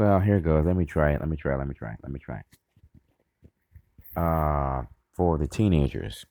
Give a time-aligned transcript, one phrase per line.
[0.00, 0.64] Well, here it goes.
[0.64, 1.20] Let me try it.
[1.20, 1.58] Let me try it.
[1.58, 1.98] Let me try it.
[2.02, 4.18] Let me try it.
[4.18, 4.84] Uh,
[5.14, 6.24] for the teenagers.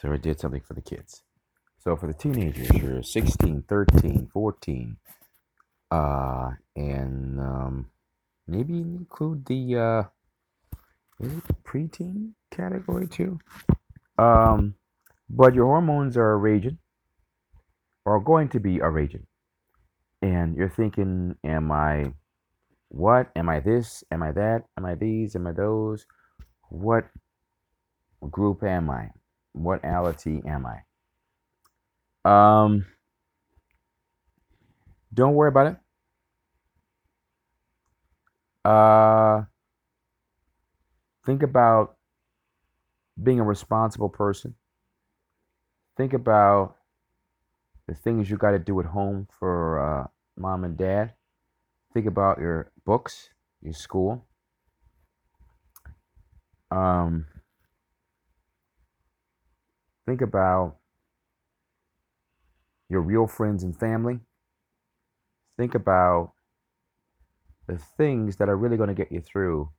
[0.00, 1.22] So I did something for the kids.
[1.78, 4.96] So for the teenagers, you're 16, 13, 14,
[5.92, 7.90] uh, and um,
[8.48, 10.02] maybe include the uh,
[11.20, 13.38] is it preteen category too?
[14.18, 14.74] Um,
[15.28, 16.78] but your hormones are raging,
[18.04, 19.28] or going to be a raging,
[20.22, 22.12] and you're thinking, "Am I
[22.88, 23.30] what?
[23.36, 24.04] Am I this?
[24.10, 24.64] Am I that?
[24.76, 25.36] Am I these?
[25.36, 26.06] Am I those?
[26.68, 27.08] What
[28.30, 29.10] group am I?
[29.52, 30.82] What ality am I?"
[32.24, 32.86] Um,
[35.12, 35.76] don't worry about it.
[38.64, 39.44] Uh,
[41.24, 41.96] think about
[43.22, 44.54] being a responsible person.
[45.96, 46.76] Think about
[47.86, 50.06] the things you got to do at home for uh,
[50.40, 51.12] mom and dad.
[51.92, 53.30] Think about your books,
[53.62, 54.26] your school.
[56.70, 57.26] Um,
[60.06, 60.76] think about
[62.88, 64.20] your real friends and family.
[65.56, 66.32] Think about
[67.66, 69.70] the things that are really going to get you through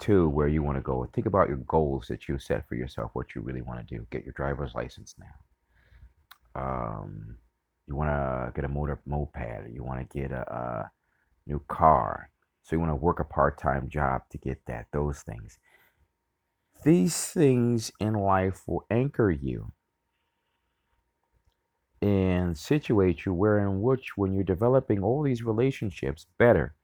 [0.00, 1.08] to where you want to go.
[1.12, 4.06] Think about your goals that you set for yourself, what you really want to do.
[4.10, 6.62] Get your driver's license now.
[6.62, 7.36] Um,
[7.88, 10.90] you want to get a motor moped, you want to get a, a
[11.46, 12.30] new car.
[12.62, 14.86] So you want to work a part-time job to get that.
[14.92, 15.58] Those things.
[16.84, 19.72] These things in life will anchor you
[22.00, 26.74] and situate you where in which when you're developing all these relationships better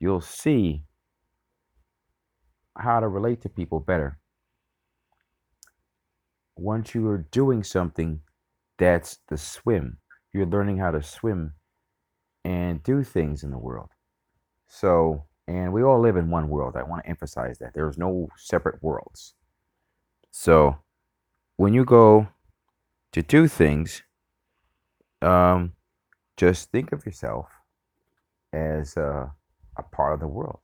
[0.00, 0.82] you'll see
[2.76, 4.18] how to relate to people better
[6.56, 8.20] once you are doing something
[8.78, 9.98] that's the swim
[10.32, 11.54] you're learning how to swim
[12.44, 13.90] and do things in the world
[14.66, 18.28] so and we all live in one world i want to emphasize that there's no
[18.36, 19.34] separate worlds
[20.30, 20.76] so
[21.56, 22.28] when you go
[23.12, 24.02] to do things
[25.22, 25.72] um,
[26.36, 27.46] just think of yourself
[28.52, 29.32] as a,
[29.76, 30.60] a part of the world,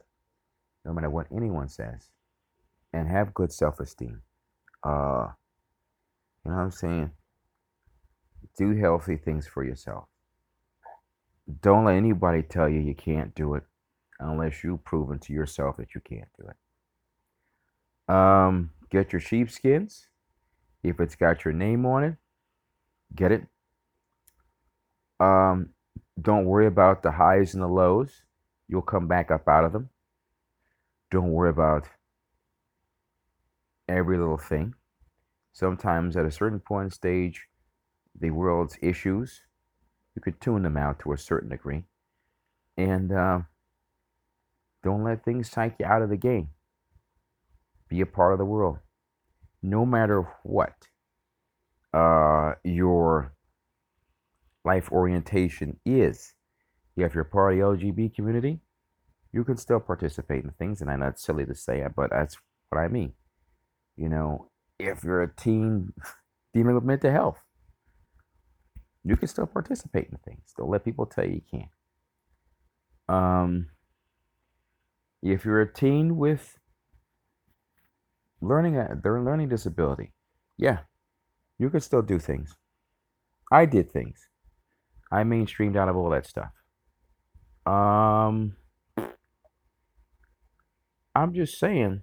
[0.84, 2.08] no matter what anyone says,
[2.92, 4.22] and have good self esteem.
[4.82, 5.28] Uh,
[6.44, 7.10] you know what I'm saying?
[8.56, 10.04] Do healthy things for yourself.
[11.60, 13.64] Don't let anybody tell you you can't do it
[14.20, 18.14] unless you've proven to yourself that you can't do it.
[18.14, 20.08] Um, get your sheepskins.
[20.82, 22.16] If it's got your name on it,
[23.14, 23.46] get it
[25.20, 25.70] um,
[26.20, 28.22] don't worry about the highs and the lows.
[28.68, 29.90] You'll come back up out of them.
[31.10, 31.88] Don't worry about
[33.88, 34.74] every little thing.
[35.52, 37.46] Sometimes at a certain point in stage,
[38.18, 39.42] the world's issues,
[40.14, 41.84] you could tune them out to a certain degree.
[42.76, 43.40] And uh,
[44.82, 46.50] don't let things take you out of the game.
[47.88, 48.78] Be a part of the world.
[49.62, 50.88] No matter what
[51.94, 53.32] uh, your
[54.64, 56.34] life orientation is.
[56.96, 58.60] If you're part of the LGBT community,
[59.32, 60.80] you can still participate in things.
[60.80, 62.36] And I know it's silly to say it, but that's
[62.70, 63.12] what I mean.
[63.96, 65.92] You know, if you're a teen
[66.52, 67.44] dealing with mental health,
[69.04, 70.54] you can still participate in things.
[70.56, 71.70] Don't let people tell you you can't.
[73.08, 73.68] Um,
[75.22, 76.58] if you're a teen with
[78.40, 80.12] learning a their learning disability,
[80.56, 80.80] yeah,
[81.58, 82.56] you can still do things.
[83.52, 84.28] I did things.
[85.12, 86.50] I mainstreamed out of all that stuff.
[87.66, 88.56] Um,
[91.14, 92.02] I'm just saying,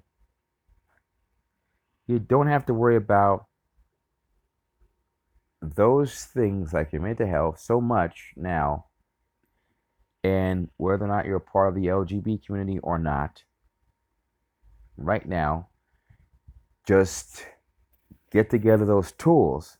[2.07, 3.45] you don't have to worry about
[5.61, 8.85] those things like your mental health so much now,
[10.23, 13.43] and whether or not you're a part of the LGBT community or not.
[14.97, 15.69] Right now,
[16.87, 17.45] just
[18.31, 19.77] get together those tools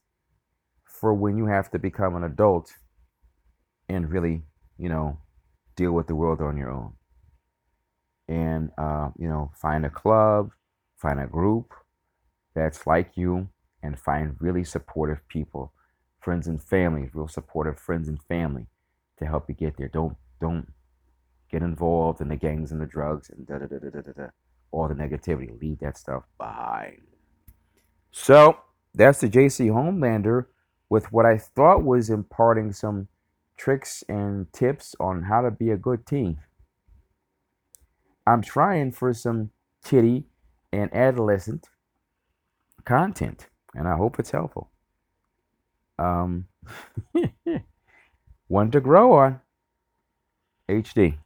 [0.86, 2.74] for when you have to become an adult
[3.90, 4.44] and really,
[4.78, 5.20] you know,
[5.76, 6.94] deal with the world on your own.
[8.28, 10.52] And, uh, you know, find a club,
[10.98, 11.74] find a group
[12.54, 13.50] that's like you,
[13.84, 15.74] and find really supportive people,
[16.20, 18.68] friends and family, real supportive friends and family
[19.20, 19.88] to help you get there.
[19.88, 20.68] Don't, don't
[21.52, 24.28] get involved in the gangs and the drugs and da da da da da da,
[24.72, 25.60] all the negativity.
[25.62, 27.02] Leave that stuff behind.
[28.12, 28.58] So
[28.94, 30.46] that's the JC Homelander
[30.90, 33.08] with what I thought was imparting some
[33.58, 36.40] tricks and tips on how to be a good teen.
[38.28, 39.52] I'm trying for some
[39.84, 40.26] kitty
[40.72, 41.68] and adolescent
[42.86, 44.70] content, and I hope it's helpful.
[45.98, 46.48] Um,
[48.48, 49.42] one to grow on.
[50.70, 51.18] HD.